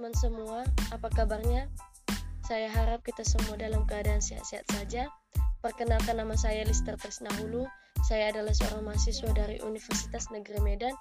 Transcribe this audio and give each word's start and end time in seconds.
teman-teman 0.00 0.16
semua, 0.16 0.58
apa 0.96 1.12
kabarnya? 1.12 1.68
Saya 2.48 2.72
harap 2.72 3.04
kita 3.04 3.20
semua 3.20 3.60
dalam 3.60 3.84
keadaan 3.84 4.24
sehat-sehat 4.24 4.64
saja. 4.72 5.12
Perkenalkan 5.60 6.16
nama 6.16 6.32
saya 6.40 6.64
Lister 6.64 6.96
Tresnahulu. 6.96 7.68
Saya 8.08 8.32
adalah 8.32 8.56
seorang 8.56 8.88
mahasiswa 8.88 9.28
dari 9.36 9.60
Universitas 9.60 10.32
Negeri 10.32 10.56
Medan, 10.64 10.96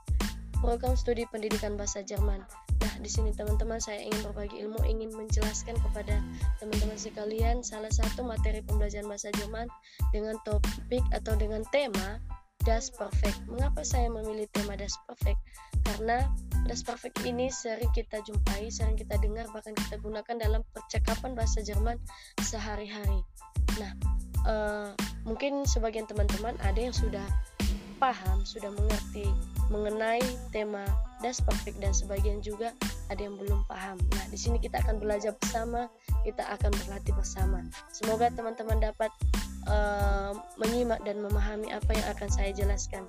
program 0.59 0.99
studi 0.99 1.23
pendidikan 1.31 1.79
bahasa 1.79 2.03
Jerman. 2.03 2.43
Nah, 2.83 2.93
di 2.99 3.07
sini 3.07 3.31
teman-teman 3.31 3.79
saya 3.79 4.03
ingin 4.03 4.19
berbagi 4.19 4.67
ilmu, 4.67 4.83
ingin 4.83 5.15
menjelaskan 5.15 5.79
kepada 5.79 6.19
teman-teman 6.59 6.99
sekalian 6.99 7.63
salah 7.63 7.95
satu 7.95 8.27
materi 8.27 8.59
pembelajaran 8.67 9.07
bahasa 9.07 9.31
Jerman 9.39 9.71
dengan 10.11 10.35
topik 10.43 11.07
atau 11.15 11.39
dengan 11.39 11.63
tema 11.71 12.19
Das 12.67 12.91
Perfect. 12.91 13.47
Mengapa 13.47 13.79
saya 13.87 14.11
memilih 14.11 14.51
tema 14.51 14.75
Das 14.75 14.99
Perfect? 15.07 15.39
Karena 15.87 16.27
Das 16.65 16.81
Perfect 16.85 17.23
ini 17.25 17.47
sering 17.49 17.89
kita 17.95 18.21
jumpai, 18.25 18.69
sering 18.69 18.97
kita 18.97 19.15
dengar, 19.21 19.47
bahkan 19.53 19.73
kita 19.73 20.01
gunakan 20.01 20.35
dalam 20.37 20.61
percakapan 20.73 21.33
bahasa 21.33 21.63
Jerman 21.63 21.97
sehari-hari. 22.41 23.21
Nah, 23.77 23.91
uh, 24.45 24.89
mungkin 25.23 25.65
sebagian 25.65 26.05
teman-teman 26.05 26.57
ada 26.61 26.77
yang 26.77 26.93
sudah 26.93 27.25
paham, 27.99 28.47
sudah 28.47 28.71
mengerti 28.71 29.27
mengenai 29.69 30.23
tema 30.49 30.87
Das 31.19 31.43
Perfect 31.43 31.83
dan 31.83 31.91
sebagian 31.91 32.39
juga 32.39 32.73
ada 33.11 33.21
yang 33.21 33.35
belum 33.35 33.67
paham. 33.67 33.99
Nah, 34.15 34.25
di 34.31 34.39
sini 34.39 34.57
kita 34.57 34.81
akan 34.81 34.97
belajar 34.97 35.35
bersama, 35.37 35.91
kita 36.23 36.47
akan 36.47 36.71
berlatih 36.85 37.13
bersama. 37.13 37.59
Semoga 37.91 38.31
teman-teman 38.33 38.79
dapat 38.79 39.11
uh, 39.67 40.33
menyimak 40.57 41.03
dan 41.03 41.19
memahami 41.21 41.69
apa 41.75 41.91
yang 41.91 42.07
akan 42.15 42.29
saya 42.31 42.51
jelaskan 42.55 43.05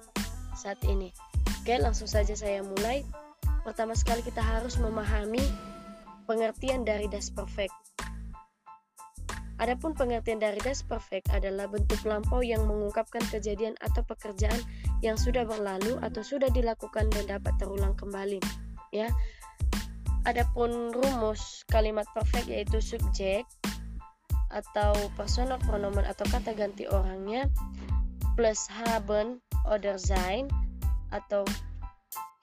saat 0.58 0.76
ini. 0.84 1.14
Oke, 1.62 1.78
langsung 1.78 2.10
saja 2.10 2.34
saya 2.34 2.60
mulai. 2.60 3.06
Pertama 3.60 3.92
sekali 3.92 4.24
kita 4.24 4.40
harus 4.40 4.80
memahami 4.80 5.42
pengertian 6.24 6.86
dari 6.86 7.10
das 7.10 7.28
perfect. 7.28 7.74
Adapun 9.60 9.92
pengertian 9.92 10.40
dari 10.40 10.56
das 10.64 10.80
perfect 10.80 11.28
adalah 11.36 11.68
bentuk 11.68 12.00
lampau 12.08 12.40
yang 12.40 12.64
mengungkapkan 12.64 13.20
kejadian 13.28 13.76
atau 13.84 14.00
pekerjaan 14.00 14.56
yang 15.04 15.20
sudah 15.20 15.44
berlalu 15.44 16.00
atau 16.00 16.24
sudah 16.24 16.48
dilakukan 16.48 17.12
dan 17.12 17.28
dapat 17.28 17.52
terulang 17.60 17.92
kembali. 17.92 18.40
Ya. 18.88 19.12
Adapun 20.24 20.96
rumus 20.96 21.68
kalimat 21.68 22.08
perfect 22.16 22.48
yaitu 22.48 22.80
subjek 22.80 23.44
atau 24.48 24.96
personal 25.12 25.60
pronomen 25.60 26.08
atau 26.08 26.24
kata 26.32 26.56
ganti 26.56 26.88
orangnya 26.88 27.46
plus 28.34 28.64
haben 28.72 29.44
oder 29.68 30.00
sein 30.00 30.48
atau 31.12 31.44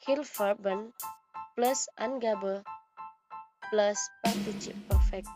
Hilverben 0.07 0.95
plus 1.59 1.83
Angabe 1.99 2.63
plus 3.67 3.99
Partizip 4.23 4.71
Perfect. 4.87 5.27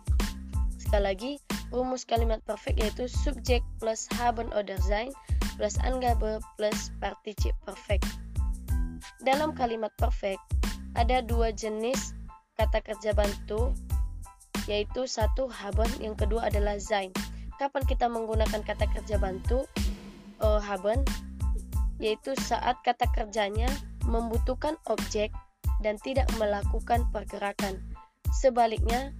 Sekali 0.79 1.03
lagi, 1.03 1.31
rumus 1.75 2.07
kalimat 2.07 2.39
perfect 2.47 2.79
yaitu 2.79 3.11
subjek 3.11 3.59
plus 3.83 4.07
haben 4.15 4.47
oder 4.55 4.79
sein 4.79 5.11
plus 5.59 5.75
Angabe 5.83 6.39
plus 6.55 6.87
Partizip 7.03 7.51
Perfect. 7.67 8.07
Dalam 9.27 9.51
kalimat 9.51 9.91
perfect, 9.99 10.39
ada 10.95 11.19
dua 11.19 11.51
jenis 11.51 12.15
kata 12.55 12.79
kerja 12.79 13.11
bantu 13.11 13.75
yaitu 14.71 15.03
satu 15.03 15.51
haben, 15.51 15.91
yang 15.99 16.15
kedua 16.15 16.47
adalah 16.47 16.79
sein. 16.79 17.11
Kapan 17.59 17.83
kita 17.83 18.07
menggunakan 18.07 18.63
kata 18.63 18.87
kerja 18.87 19.19
bantu 19.19 19.67
uh, 20.39 20.63
haben? 20.63 21.03
Yaitu 21.99 22.39
saat 22.39 22.79
kata 22.87 23.03
kerjanya 23.11 23.67
membutuhkan 24.05 24.77
objek 24.89 25.29
dan 25.81 25.97
tidak 26.01 26.29
melakukan 26.37 27.05
pergerakan. 27.09 27.77
Sebaliknya, 28.31 29.13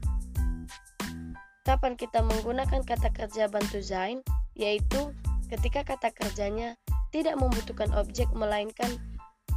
kapan 1.66 1.98
kita 1.98 2.22
menggunakan 2.22 2.82
kata 2.86 3.10
kerja 3.14 3.50
bantu 3.50 3.82
sein? 3.82 4.22
Yaitu 4.56 5.14
ketika 5.50 5.84
kata 5.84 6.14
kerjanya 6.14 6.78
tidak 7.12 7.36
membutuhkan 7.36 7.92
objek 7.98 8.30
melainkan 8.32 8.88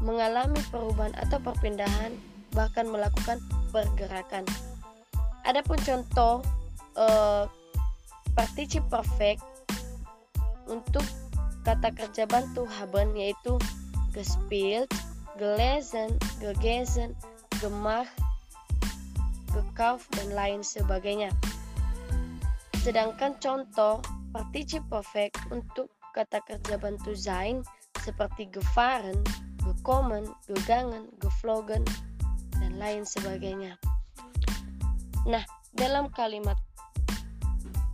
mengalami 0.02 0.58
perubahan 0.74 1.14
atau 1.14 1.38
perpindahan 1.38 2.10
bahkan 2.50 2.86
melakukan 2.90 3.38
pergerakan. 3.70 4.42
Adapun 5.46 5.78
contoh 5.82 6.42
participe 8.34 8.86
perfect 8.90 9.42
untuk 10.66 11.04
kata 11.62 11.94
kerja 11.94 12.26
bantu 12.26 12.66
haben 12.66 13.14
yaitu 13.14 13.58
gespielt, 14.10 14.90
gelesen, 15.38 16.14
gegessen, 16.38 17.14
gemacht, 17.58 18.12
gekauft 19.50 20.06
dan 20.18 20.34
lain 20.34 20.60
sebagainya. 20.62 21.30
Sedangkan 22.82 23.38
contoh 23.40 24.04
participe 24.34 24.84
perfect 24.90 25.38
untuk 25.48 25.88
kata 26.14 26.42
kerja 26.44 26.76
bantu 26.78 27.16
sein 27.16 27.64
seperti 28.02 28.46
gefahren, 28.52 29.16
gekommen, 29.64 30.28
gegangen, 30.46 31.08
geflogen 31.18 31.82
dan 32.60 32.76
lain 32.76 33.02
sebagainya. 33.02 33.80
Nah, 35.24 35.42
dalam 35.72 36.12
kalimat 36.12 36.60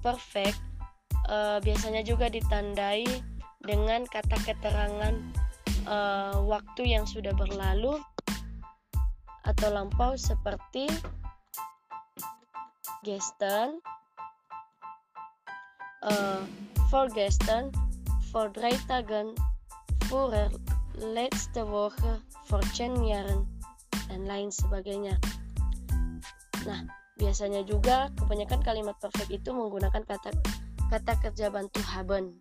perfect 0.02 0.58
uh, 1.30 1.62
biasanya 1.62 2.02
juga 2.02 2.26
ditandai 2.26 3.06
dengan 3.62 4.04
kata 4.08 4.36
keterangan 4.42 5.14
uh, 5.86 6.41
waktu 6.44 6.96
yang 6.96 7.04
sudah 7.06 7.32
berlalu 7.36 8.00
atau 9.46 9.68
lampau 9.72 10.18
seperti 10.18 10.88
gesten, 13.06 13.80
uh, 16.04 16.42
vorgestern, 16.92 17.72
vor 18.34 18.52
drei 18.52 18.76
Tagen, 18.84 19.32
vorher, 20.12 20.52
letzte 20.98 21.64
Woche, 21.64 22.20
vor 22.50 22.60
zehn 22.76 22.98
Jahren, 23.04 23.48
dan 24.12 24.28
lain 24.28 24.52
sebagainya. 24.52 25.16
Nah, 26.69 26.84
Biasanya 27.20 27.69
juga 27.69 28.08
kebanyakan 28.16 28.64
kalimat 28.64 28.96
perfect 28.96 29.28
itu 29.28 29.52
menggunakan 29.52 30.00
kata 30.08 30.32
kata 30.88 31.12
kerja 31.20 31.52
bantu 31.52 31.84
haben. 31.84 32.32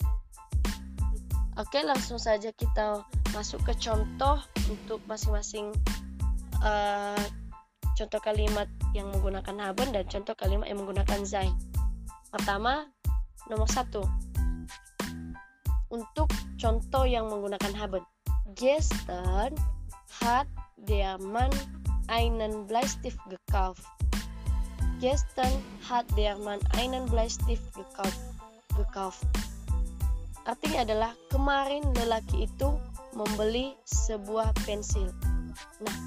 Oke, 1.59 1.83
langsung 1.83 2.15
saja 2.15 2.55
kita 2.55 3.03
masuk 3.33 3.61
ke 3.65 3.73
contoh 3.77 4.41
untuk 4.69 4.99
masing-masing 5.05 5.73
uh, 6.63 7.23
contoh 7.97 8.21
kalimat 8.23 8.67
yang 8.95 9.11
menggunakan 9.11 9.55
haben 9.59 9.87
dan 9.91 10.03
contoh 10.07 10.35
kalimat 10.39 10.65
yang 10.71 10.79
menggunakan 10.79 11.21
sein. 11.27 11.51
Pertama, 12.31 12.87
nomor 13.49 13.67
satu. 13.67 14.05
Untuk 15.89 16.29
contoh 16.61 17.03
yang 17.03 17.27
menggunakan 17.27 17.73
haben. 17.73 18.03
Gestern 18.53 19.57
hat 20.21 20.45
der 20.85 21.17
Mann 21.21 21.49
einen 22.09 22.65
Bleistift 22.65 23.19
gekauft. 23.29 23.83
Gestern 25.01 25.53
hat 25.85 26.05
der 26.13 26.37
Mann 26.37 26.59
einen 26.77 27.05
Bleistift 27.09 27.65
gekauft. 27.73 28.19
gekauft. 28.79 29.27
Artinya 30.47 30.87
adalah 30.87 31.11
kemarin 31.27 31.83
lelaki 31.99 32.47
itu 32.47 32.79
membeli 33.13 33.77
sebuah 33.85 34.53
pensil. 34.65 35.09
Nah, 35.81 35.97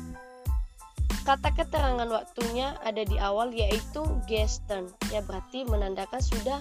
kata 1.22 1.54
keterangan 1.54 2.08
waktunya 2.10 2.74
ada 2.82 3.02
di 3.06 3.16
awal 3.18 3.50
yaitu 3.54 4.02
gestern. 4.26 4.90
Ya 5.10 5.22
berarti 5.22 5.66
menandakan 5.66 6.22
sudah 6.22 6.58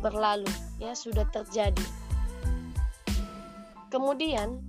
berlalu, 0.00 0.50
ya 0.78 0.94
sudah 0.94 1.26
terjadi. 1.34 1.86
Kemudian 3.90 4.60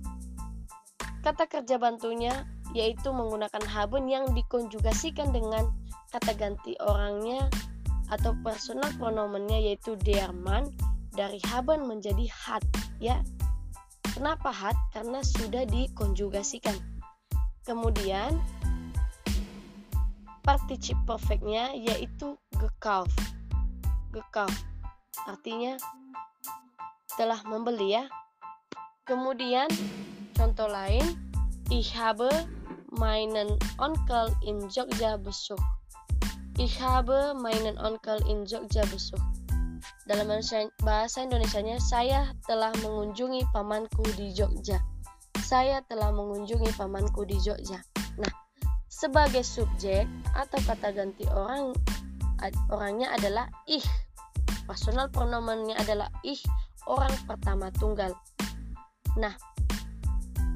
kata 1.22 1.50
kerja 1.50 1.76
bantunya 1.76 2.46
yaitu 2.76 3.10
menggunakan 3.10 3.64
haben 3.64 4.04
yang 4.08 4.28
dikonjugasikan 4.36 5.32
dengan 5.32 5.68
kata 6.12 6.36
ganti 6.36 6.76
orangnya 6.80 7.48
atau 8.08 8.32
personal 8.40 8.88
pronomennya 8.96 9.60
yaitu 9.60 9.96
der 10.00 10.32
man 10.32 10.72
dari 11.12 11.40
haben 11.48 11.84
menjadi 11.88 12.24
hat 12.30 12.64
ya. 13.02 13.20
Kenapa 14.18 14.50
hat? 14.50 14.74
Karena 14.90 15.22
sudah 15.22 15.62
dikonjugasikan. 15.62 16.74
Kemudian 17.62 18.34
participe 20.42 20.98
perfectnya 21.06 21.70
yaitu 21.70 22.34
gekauft. 22.58 23.14
Gekauft 24.10 24.58
artinya 25.22 25.78
telah 27.14 27.38
membeli 27.46 27.94
ya. 27.94 28.10
Kemudian 29.06 29.70
contoh 30.34 30.66
lain 30.66 31.14
ich 31.70 31.94
habe 31.94 32.26
meinen 32.90 33.54
Onkel 33.78 34.34
in 34.42 34.66
Jogja 34.66 35.14
besucht. 35.14 35.62
Ich 36.58 36.82
habe 36.82 37.38
meinen 37.38 37.78
Onkel 37.78 38.18
in 38.26 38.50
Jogja 38.50 38.82
besucht. 38.90 39.37
Dalam 40.08 40.32
bahasa 40.80 41.20
Indonesianya, 41.20 41.76
saya 41.84 42.32
telah 42.48 42.72
mengunjungi 42.80 43.44
pamanku 43.52 44.08
di 44.16 44.32
Jogja. 44.32 44.80
Saya 45.44 45.84
telah 45.84 46.08
mengunjungi 46.16 46.72
pamanku 46.80 47.28
di 47.28 47.36
Jogja. 47.44 47.76
Nah, 48.16 48.32
sebagai 48.88 49.44
subjek 49.44 50.08
atau 50.32 50.58
kata 50.64 50.96
ganti 50.96 51.28
orang 51.28 51.76
orangnya 52.72 53.12
adalah 53.14 53.46
ih 53.68 53.84
personal 54.64 55.06
pronomennya 55.12 55.78
adalah 55.78 56.10
ih 56.26 56.38
orang 56.90 57.12
pertama 57.26 57.70
tunggal 57.78 58.10
nah 59.14 59.34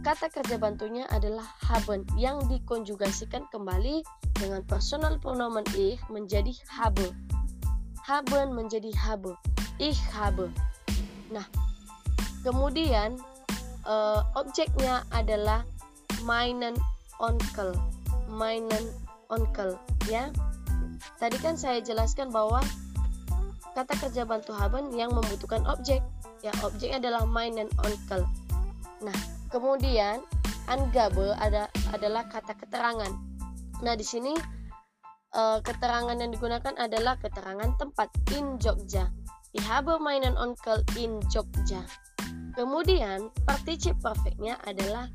kata 0.02 0.31
kerja 0.31 0.58
bantunya 0.58 1.06
adalah 1.10 1.46
haben 1.70 2.02
yang 2.19 2.43
dikonjugasikan 2.50 3.46
kembali 3.50 4.02
dengan 4.38 4.62
personal 4.66 5.22
pronomen 5.22 5.62
ih 5.78 5.98
menjadi 6.10 6.50
habe 6.66 7.14
haben 8.06 8.54
menjadi 8.54 8.90
habe 8.99 9.38
ich 9.78 9.99
habe 10.12 10.50
nah 11.31 11.46
kemudian 12.43 13.16
uh, 13.87 14.26
objeknya 14.34 15.06
adalah 15.14 15.62
meinen 16.26 16.75
onkel 17.22 17.75
meinen 18.32 18.84
onkel 19.28 19.76
ya. 20.08 20.32
Tadi 21.19 21.37
kan 21.43 21.58
saya 21.58 21.82
jelaskan 21.82 22.31
bahwa 22.31 22.62
kata 23.75 23.94
kerja 23.99 24.22
bantu 24.28 24.55
haben 24.55 24.93
yang 24.94 25.10
membutuhkan 25.10 25.64
objek. 25.66 26.05
Ya 26.43 26.52
objeknya 26.62 26.98
adalah 26.98 27.22
meinen 27.26 27.70
onkel 27.87 28.26
nah 29.02 29.19
kemudian 29.50 30.22
angabe 30.70 31.34
ada 31.43 31.66
adalah 31.90 32.22
kata 32.31 32.55
keterangan. 32.55 33.10
Nah 33.82 33.94
di 33.98 34.06
sini 34.06 34.31
uh, 35.34 35.58
keterangan 35.64 36.17
yang 36.17 36.31
digunakan 36.32 36.75
adalah 36.79 37.20
keterangan 37.20 37.76
tempat 37.76 38.08
in 38.37 38.56
Jogja 38.61 39.11
Ich 39.52 39.69
habe 39.69 40.00
meinen 40.00 40.32
Onkel 40.40 40.81
in 40.96 41.20
Jogja. 41.29 41.84
Kemudian 42.56 43.29
particip 43.44 44.00
perfectnya 44.00 44.56
adalah 44.64 45.12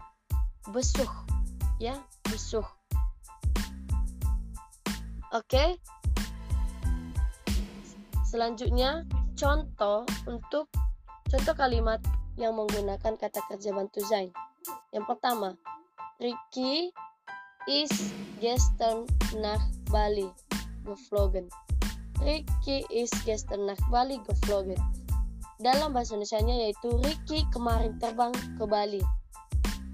besuh, 0.69 1.10
ya 1.81 1.98
besuh. 2.30 2.66
Oke. 5.34 5.81
Selanjutnya 8.30 9.10
contoh 9.34 10.06
untuk 10.30 10.69
contoh 11.34 11.56
kalimat 11.58 11.98
yang 12.38 12.54
menggunakan 12.54 13.18
kata 13.18 13.42
kerja 13.50 13.74
bantu 13.74 14.06
sein. 14.06 14.30
Yang 14.94 15.18
pertama, 15.18 15.58
Ricky 16.22 16.94
is 17.66 17.90
gestern 18.38 19.10
nach 19.42 19.77
Bali 19.89 20.28
geflogen. 20.88 21.48
Ricky 22.24 22.84
is 22.89 23.13
gestern 23.24 23.69
nach 23.69 23.80
Bali 23.94 24.18
geflogen. 24.25 24.80
Dalam 25.57 25.94
bahasa 25.94 26.18
Indonesia 26.18 26.42
yaitu 26.42 26.89
Ricky 27.01 27.45
kemarin 27.50 27.98
terbang 27.98 28.34
ke 28.57 28.66
Bali. 28.66 29.01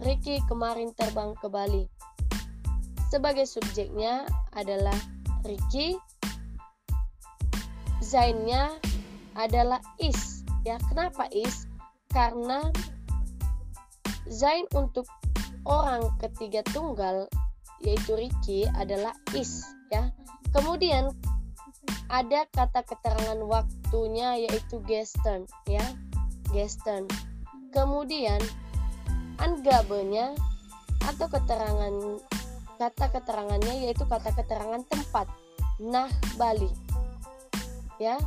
Ricky 0.03 0.43
kemarin 0.51 0.91
terbang 0.95 1.35
ke 1.39 1.47
Bali. 1.47 1.87
Sebagai 3.07 3.47
subjeknya 3.47 4.25
adalah 4.57 4.95
Ricky 5.45 5.95
Zainnya 8.03 8.75
adalah 9.39 9.79
is 9.97 10.43
ya 10.67 10.75
kenapa 10.91 11.31
is 11.31 11.65
karena 12.11 12.67
Zain 14.27 14.67
untuk 14.75 15.07
orang 15.63 16.07
ketiga 16.19 16.63
tunggal 16.71 17.27
yaitu 17.83 18.15
Ricky 18.15 18.67
adalah 18.75 19.11
is 19.35 19.63
ya. 19.93 20.09
Kemudian 20.49 21.13
ada 22.09 22.49
kata 22.49 22.81
keterangan 22.81 23.37
waktunya 23.45 24.49
yaitu 24.49 24.81
gestern 24.89 25.45
ya. 25.69 25.85
Gestern 26.49 27.05
kemudian 27.73 28.37
angabenya 29.41 30.37
atau 31.09 31.25
keterangan 31.25 31.93
kata 32.77 33.05
keterangannya 33.09 33.89
yaitu 33.89 34.05
kata 34.05 34.29
keterangan 34.33 34.81
tempat 34.89 35.29
nah 35.81 36.09
Bali 36.37 36.69
ya. 38.01 38.17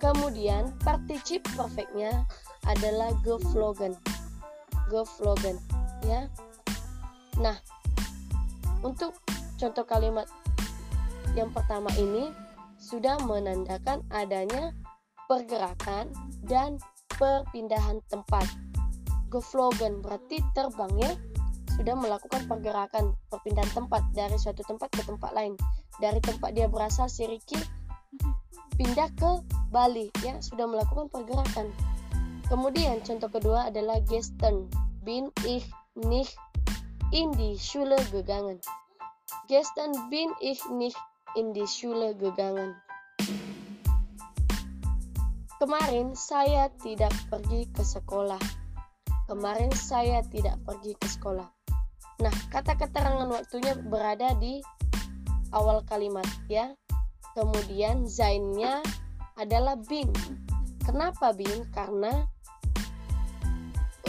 Kemudian 0.00 0.74
particip 0.82 1.44
perfectnya 1.54 2.26
adalah 2.68 3.12
geflogen 3.24 3.96
geflogen 4.88 5.56
ya. 6.04 6.28
Nah 7.40 7.56
untuk 8.84 9.16
contoh 9.56 9.84
kalimat 9.84 10.28
yang 11.32 11.48
pertama 11.50 11.88
ini 11.96 12.28
sudah 12.76 13.16
menandakan 13.24 14.04
adanya 14.12 14.76
pergerakan 15.24 16.12
dan 16.44 16.76
perpindahan 17.16 18.04
tempat 18.12 18.44
geflogen 19.32 20.04
berarti 20.04 20.38
terbang 20.52 20.92
ya 21.00 21.12
sudah 21.74 21.98
melakukan 21.98 22.46
pergerakan 22.46 23.18
perpindahan 23.26 23.72
tempat 23.74 24.02
dari 24.14 24.38
suatu 24.38 24.62
tempat 24.62 24.94
ke 24.94 25.02
tempat 25.02 25.34
lain. 25.34 25.58
Dari 25.98 26.22
tempat 26.22 26.54
dia 26.54 26.70
berasal 26.70 27.10
si 27.10 27.26
Ricky 27.26 27.58
pindah 28.78 29.10
ke 29.18 29.42
Bali 29.74 30.10
ya 30.22 30.38
sudah 30.38 30.70
melakukan 30.70 31.10
pergerakan. 31.10 31.70
Kemudian 32.46 33.02
contoh 33.02 33.30
kedua 33.30 33.74
adalah 33.74 33.98
Gesten 34.06 34.70
bin 35.02 35.34
ich 35.42 35.66
nicht 35.98 36.38
in 37.10 37.34
die 37.34 37.58
Schule 37.58 37.98
gegangen. 38.14 38.62
Gesten 39.50 39.90
bin 40.10 40.30
ich 40.38 40.62
nicht 40.70 40.98
in 41.34 41.50
die 41.50 41.66
Schule 41.66 42.14
gegangen. 42.14 42.78
Kemarin 45.58 46.12
saya 46.14 46.68
tidak 46.82 47.14
pergi 47.30 47.66
ke 47.70 47.82
sekolah. 47.82 48.40
Kemarin 49.24 49.72
saya 49.72 50.20
tidak 50.28 50.60
pergi 50.68 50.92
ke 50.98 51.08
sekolah. 51.08 51.48
Nah, 52.20 52.34
kata 52.52 52.76
keterangan 52.76 53.26
waktunya 53.26 53.74
berada 53.78 54.36
di 54.36 54.60
awal 55.50 55.82
kalimat 55.88 56.26
ya. 56.46 56.74
Kemudian 57.32 58.06
zainnya 58.06 58.84
adalah 59.34 59.74
bin. 59.88 60.12
Kenapa 60.84 61.32
bin? 61.32 61.66
Karena 61.72 62.28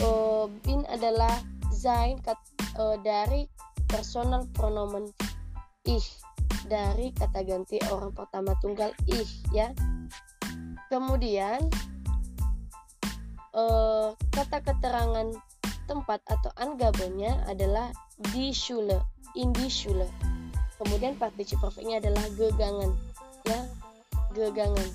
uh, 0.04 0.46
bin 0.62 0.84
adalah 0.86 1.32
zain 1.72 2.20
uh, 2.78 2.96
dari 3.00 3.48
personal 3.88 4.44
pronomen 4.52 5.08
ih 5.86 6.06
dari 6.66 7.14
kata 7.14 7.46
ganti 7.46 7.78
orang 7.94 8.10
pertama 8.12 8.52
tunggal 8.58 8.90
ih 9.06 9.30
ya. 9.54 9.70
Kemudian 10.86 11.62
uh, 13.54 14.14
kata 14.34 14.62
keterangan 14.62 15.30
tempat 15.86 16.20
atau 16.26 16.50
anggabannya 16.58 17.46
adalah 17.46 17.94
di 18.34 18.50
Schule, 18.50 18.98
in 19.38 19.54
die 19.54 19.70
Schule. 19.70 20.06
Kemudian 20.76 21.16
participe 21.16 21.62
perfectnya 21.62 22.04
adalah 22.04 22.26
gegangan, 22.36 22.92
ya, 23.48 23.60
gegangan. 24.36 24.88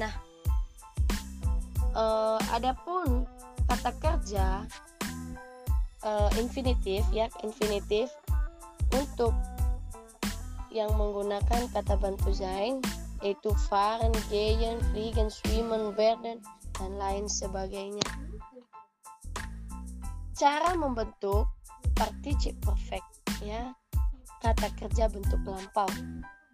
Nah, 0.00 0.12
uh, 1.92 2.40
adapun 2.56 3.28
kata 3.68 3.92
kerja 4.00 4.64
uh, 6.00 6.30
infinitif, 6.40 7.04
ya, 7.12 7.28
infinitif 7.44 8.08
untuk 8.96 9.36
yang 10.68 10.92
menggunakan 10.96 11.68
kata 11.72 11.96
bantu 11.96 12.32
sein 12.32 12.80
yaitu 13.18 13.50
fahren, 13.66 14.14
gehen, 14.30 14.78
fliegen, 14.90 15.26
swimmen, 15.26 15.90
werden, 15.98 16.38
dan 16.78 16.90
lain 16.94 17.26
sebagainya. 17.26 18.06
Cara 20.38 20.70
membentuk 20.78 21.50
particip 21.98 22.54
perfect 22.62 23.10
ya. 23.42 23.74
Kata 24.38 24.70
kerja 24.78 25.10
bentuk 25.10 25.42
lampau. 25.42 25.90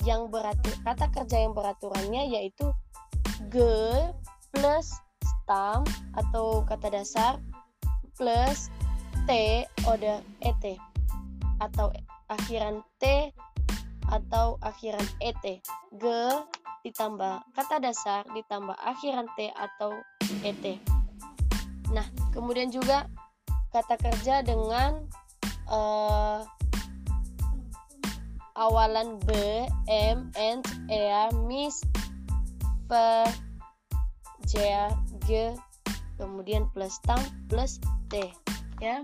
Yang 0.09 0.33
beratur 0.33 0.75
kata 0.89 1.07
kerja 1.13 1.45
yang 1.45 1.53
beraturannya 1.53 2.33
yaitu 2.33 2.73
ge 3.53 4.09
plus 4.57 4.89
stam 5.21 5.85
atau 6.17 6.65
kata 6.65 6.89
dasar 6.89 7.37
plus 8.17 8.73
t 9.29 9.65
order 9.85 10.25
et. 10.41 10.81
Atau 11.61 11.93
akhiran 12.33 12.81
t 12.97 13.29
atau 14.15 14.57
akhiran 14.63 15.03
et 15.19 15.37
ge 15.99 16.23
ditambah 16.87 17.43
kata 17.57 17.83
dasar 17.83 18.23
ditambah 18.31 18.77
akhiran 18.79 19.27
t 19.35 19.51
atau 19.59 19.91
et 20.47 20.79
nah 21.91 22.07
kemudian 22.31 22.71
juga 22.71 23.11
kata 23.75 23.99
kerja 23.99 24.47
dengan 24.47 25.03
uh, 25.67 26.47
awalan 28.55 29.19
B, 29.27 29.31
M, 29.91 30.31
N, 30.39 30.63
E, 30.87 31.11
Mis, 31.47 31.83
P, 32.87 32.93
J, 34.47 34.55
G, 35.27 35.59
kemudian 36.19 36.71
plus 36.71 37.03
tam 37.03 37.19
plus 37.51 37.83
T, 38.11 38.31
ya. 38.79 39.03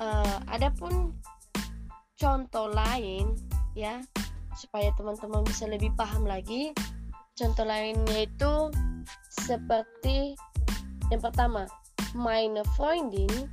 Uh, 0.00 0.36
adapun 0.48 1.12
contoh 2.20 2.68
lain, 2.68 3.32
ya, 3.72 4.04
supaya 4.52 4.92
teman-teman 5.00 5.40
bisa 5.48 5.64
lebih 5.64 5.88
paham 5.96 6.28
lagi, 6.28 6.76
contoh 7.32 7.64
lain 7.64 7.96
yaitu 8.12 8.68
seperti 9.32 10.36
yang 11.08 11.24
pertama, 11.24 11.64
meine 12.12 12.62
Freundin 12.76 13.50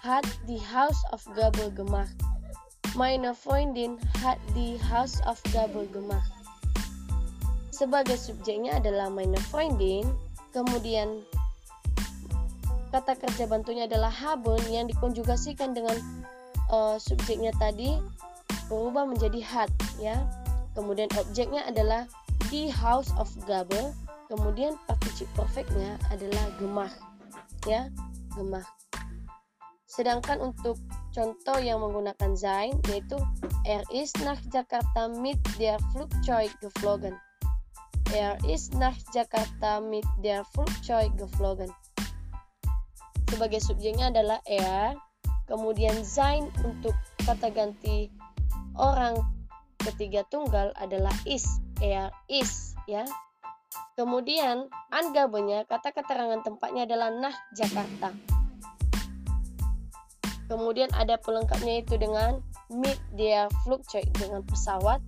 hat 0.00 0.24
die 0.48 0.58
Haus 0.58 0.96
Gabe 1.36 1.70
gemacht. 1.70 2.16
Meine 2.98 3.34
Freundin 3.36 4.00
hat 4.24 4.40
die 4.58 4.80
Haus 4.90 5.22
Gabe 5.54 5.86
gemacht. 5.92 6.32
Sebagai 7.70 8.18
subjeknya 8.18 8.82
adalah 8.82 9.06
meine 9.10 9.38
Freundin, 9.50 10.06
kemudian 10.50 11.22
kata 12.94 13.18
kerja 13.18 13.50
bantunya 13.50 13.90
adalah 13.90 14.10
haben 14.10 14.62
yang 14.70 14.86
dikonjugasikan 14.86 15.74
dengan 15.74 15.98
uh, 16.74 16.96
subjeknya 16.98 17.54
tadi 17.62 18.02
berubah 18.66 19.06
menjadi 19.06 19.40
hat 19.46 19.70
ya. 20.02 20.18
Kemudian 20.74 21.06
objeknya 21.14 21.62
adalah 21.70 22.10
die 22.50 22.66
House 22.66 23.14
of 23.14 23.30
Gabe. 23.46 23.94
Kemudian 24.26 24.74
participle 24.90 25.46
perfectnya 25.46 25.94
adalah 26.10 26.50
gemah 26.58 26.90
ya, 27.70 27.86
gemah. 28.34 28.66
Sedangkan 29.86 30.42
untuk 30.42 30.74
contoh 31.14 31.58
yang 31.62 31.78
menggunakan 31.78 32.34
sein 32.34 32.74
yaitu 32.90 33.14
Er 33.62 33.86
ist 33.94 34.18
nach 34.26 34.40
Jakarta 34.50 35.08
mit 35.08 35.38
der 35.56 35.78
Flugzeug 35.94 36.50
geflogen. 36.58 37.14
Er 38.10 38.36
ist 38.44 38.74
nach 38.74 38.96
Jakarta 39.14 39.78
mit 39.78 40.04
der 40.20 40.42
Flugzeug 40.50 41.14
geflogen. 41.16 41.70
Sebagai 43.30 43.62
subjeknya 43.62 44.10
adalah 44.12 44.42
er, 44.44 44.98
kemudian 45.44 46.04
sein 46.04 46.48
untuk 46.64 46.96
kata 47.24 47.52
ganti 47.52 48.08
orang 48.76 49.16
ketiga 49.84 50.24
tunggal 50.32 50.72
adalah 50.80 51.12
is, 51.28 51.44
er 51.84 52.10
is 52.26 52.72
ya. 52.88 53.04
Kemudian 53.94 54.66
anggabannya 54.90 55.66
kata 55.70 55.94
keterangan 55.94 56.42
tempatnya 56.42 56.86
adalah 56.88 57.14
nah 57.14 57.34
Jakarta. 57.54 58.10
Kemudian 60.44 60.90
ada 60.92 61.16
pelengkapnya 61.16 61.80
itu 61.80 61.96
dengan 61.96 62.42
meet 62.68 62.98
dia 63.14 63.48
fluctuate 63.64 64.10
dengan 64.18 64.42
pesawat. 64.44 65.00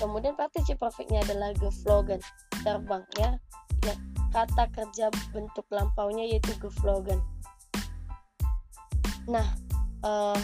Kemudian 0.00 0.32
participle 0.34 0.88
perfectnya 0.88 1.20
adalah 1.28 1.52
geflogen, 1.60 2.20
terbang 2.64 3.04
ya. 3.20 3.36
ya. 3.84 3.94
Kata 4.32 4.72
kerja 4.72 5.12
bentuk 5.34 5.68
lampaunya 5.68 6.24
yaitu 6.24 6.56
geflogen. 6.56 7.20
Nah, 9.28 9.44
uh, 10.04 10.38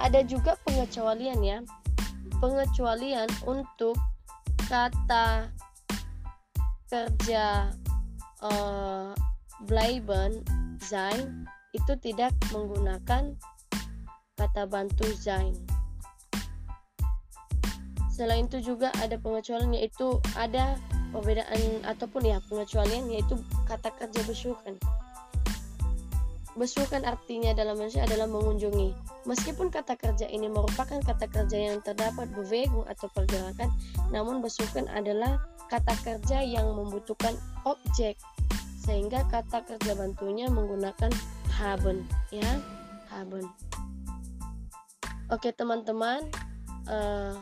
ada 0.00 0.20
juga 0.26 0.58
pengecualian 0.66 1.40
ya. 1.40 1.58
Pengecualian 2.42 3.30
untuk 3.46 3.94
kata 4.66 5.46
kerja 6.90 7.70
uh, 8.42 9.14
bleiben 9.64 10.42
sein 10.82 11.46
itu 11.72 11.94
tidak 12.02 12.34
menggunakan 12.50 13.32
kata 14.36 14.62
bantu 14.66 15.06
sein. 15.16 15.54
Selain 18.12 18.44
itu 18.44 18.60
juga 18.60 18.92
ada 19.00 19.16
pengecualian 19.16 19.72
yaitu 19.72 20.20
ada 20.36 20.76
perbedaan 21.14 21.80
ataupun 21.86 22.28
ya 22.28 22.42
pengecualian 22.50 23.08
yaitu 23.08 23.40
kata 23.64 23.88
kerja 23.96 24.20
besukan. 26.58 27.04
Artinya 27.06 27.56
dalam 27.56 27.78
manusia 27.80 28.04
adalah 28.04 28.28
mengunjungi. 28.28 28.92
Meskipun 29.24 29.72
kata 29.72 29.96
kerja 29.96 30.26
ini 30.28 30.48
merupakan 30.50 31.00
kata 31.00 31.26
kerja 31.30 31.56
yang 31.56 31.78
terdapat 31.80 32.28
bewegung 32.34 32.84
atau 32.88 33.08
pergerakan, 33.12 33.70
namun 34.12 34.44
besukan 34.44 34.90
adalah 34.92 35.40
kata 35.72 35.94
kerja 36.04 36.44
yang 36.44 36.68
membutuhkan 36.76 37.32
objek 37.64 38.20
sehingga 38.82 39.22
kata 39.30 39.62
kerja 39.62 39.94
bantunya 39.94 40.50
menggunakan 40.50 41.14
haben 41.54 42.02
ya 42.34 42.50
haben 43.14 43.46
oke 45.30 45.48
teman-teman 45.54 46.26
uh, 46.90 47.38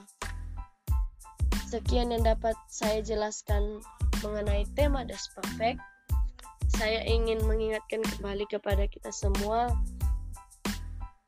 sekian 1.72 2.12
yang 2.12 2.20
dapat 2.20 2.52
saya 2.68 3.00
jelaskan 3.00 3.80
mengenai 4.20 4.68
tema 4.76 5.00
desperfect 5.08 5.80
saya 6.80 7.04
ingin 7.04 7.44
mengingatkan 7.44 8.00
kembali 8.00 8.48
kepada 8.48 8.88
kita 8.88 9.12
semua 9.12 9.68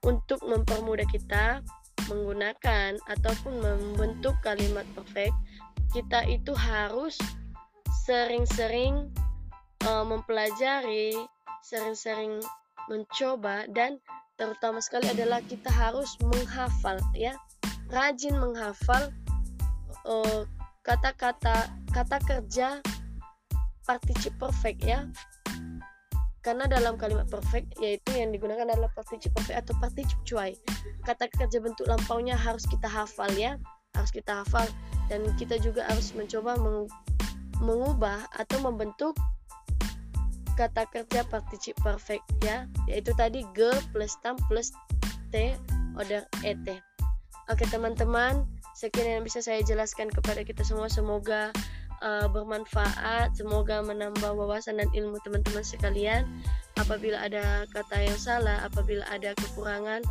untuk 0.00 0.40
mempermudah 0.48 1.04
kita 1.12 1.60
menggunakan 2.08 2.96
ataupun 3.04 3.60
membentuk 3.60 4.32
kalimat 4.40 4.88
perfect 4.96 5.36
kita 5.92 6.24
itu 6.24 6.56
harus 6.56 7.20
sering-sering 8.08 9.12
uh, 9.84 10.00
mempelajari, 10.08 11.12
sering-sering 11.60 12.40
mencoba 12.88 13.68
dan 13.76 14.00
terutama 14.40 14.80
sekali 14.80 15.12
adalah 15.12 15.44
kita 15.44 15.68
harus 15.68 16.16
menghafal 16.24 16.96
ya. 17.12 17.36
Rajin 17.92 18.40
menghafal 18.40 19.12
uh, 20.08 20.48
kata-kata 20.80 21.68
kata 21.92 22.18
kerja 22.24 22.80
participle 23.86 24.48
perfect 24.50 24.80
ya 24.82 25.06
karena 26.42 26.66
dalam 26.66 26.98
kalimat 26.98 27.30
perfect 27.30 27.78
yaitu 27.78 28.18
yang 28.18 28.34
digunakan 28.34 28.66
adalah 28.66 28.90
participle 28.98 29.38
perfect 29.38 29.62
atau 29.62 29.74
participle 29.78 30.26
cuai. 30.26 30.52
Kata 31.06 31.30
kerja 31.30 31.62
bentuk 31.62 31.86
lampaunya 31.86 32.34
harus 32.34 32.66
kita 32.66 32.90
hafal 32.90 33.30
ya. 33.38 33.54
Harus 33.94 34.10
kita 34.10 34.42
hafal. 34.42 34.66
Dan 35.06 35.22
kita 35.38 35.62
juga 35.62 35.86
harus 35.86 36.10
mencoba 36.18 36.58
mengubah 37.62 38.26
atau 38.34 38.58
membentuk 38.58 39.14
kata 40.58 40.82
kerja 40.90 41.22
participe 41.30 41.78
perfect 41.78 42.26
ya. 42.42 42.66
Yaitu 42.90 43.14
tadi 43.14 43.46
ge 43.54 43.70
plus 43.94 44.18
tam 44.26 44.34
plus 44.50 44.74
t 45.30 45.54
order 45.94 46.26
et 46.42 46.58
oke 47.46 47.64
teman-teman 47.70 48.42
sekian 48.74 49.20
yang 49.20 49.22
bisa 49.22 49.38
saya 49.38 49.62
jelaskan 49.62 50.10
kepada 50.10 50.42
kita 50.42 50.66
semua. 50.66 50.90
Semoga 50.90 51.54
uh, 52.02 52.26
bermanfaat. 52.28 53.32
Semoga 53.38 53.80
menambah 53.80 54.34
wawasan 54.34 54.82
dan 54.82 54.90
ilmu 54.92 55.16
teman-teman 55.22 55.64
sekalian. 55.64 56.26
Apabila 56.76 57.22
ada 57.22 57.64
kata 57.70 58.02
yang 58.02 58.18
salah 58.18 58.66
apabila 58.66 59.06
ada 59.08 59.32
kekurangan 59.38 60.02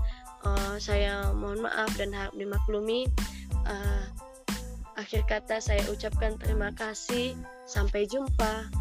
uh, 0.47 0.75
saya 0.79 1.29
mohon 1.35 1.67
maaf 1.67 1.91
dan 1.99 2.15
harap 2.15 2.33
dimaklumi. 2.33 3.11
Uh, 3.67 4.05
akhir 4.97 5.27
kata 5.27 5.59
saya 5.59 5.83
ucapkan 5.91 6.39
terima 6.39 6.71
kasih. 6.73 7.35
Sampai 7.67 8.07
jumpa 8.07 8.71